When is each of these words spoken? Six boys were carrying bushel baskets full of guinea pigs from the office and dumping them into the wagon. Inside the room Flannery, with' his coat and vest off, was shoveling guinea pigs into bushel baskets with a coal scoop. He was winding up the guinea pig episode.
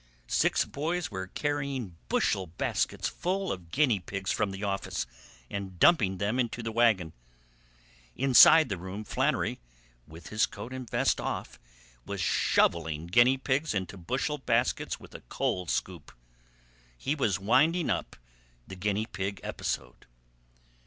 Six 0.25 0.65
boys 0.65 1.11
were 1.11 1.27
carrying 1.27 1.95
bushel 2.09 2.47
baskets 2.47 3.07
full 3.07 3.51
of 3.51 3.69
guinea 3.69 3.99
pigs 3.99 4.31
from 4.31 4.49
the 4.49 4.63
office 4.63 5.05
and 5.47 5.77
dumping 5.77 6.17
them 6.17 6.39
into 6.39 6.63
the 6.63 6.71
wagon. 6.71 7.13
Inside 8.15 8.69
the 8.69 8.79
room 8.79 9.03
Flannery, 9.03 9.59
with' 10.07 10.29
his 10.29 10.47
coat 10.47 10.73
and 10.73 10.89
vest 10.89 11.21
off, 11.21 11.59
was 12.03 12.19
shoveling 12.19 13.05
guinea 13.05 13.37
pigs 13.37 13.75
into 13.75 13.95
bushel 13.95 14.39
baskets 14.39 14.99
with 14.99 15.13
a 15.13 15.21
coal 15.21 15.67
scoop. 15.67 16.11
He 16.97 17.13
was 17.13 17.37
winding 17.37 17.91
up 17.91 18.15
the 18.65 18.75
guinea 18.75 19.05
pig 19.05 19.39
episode. 19.43 20.07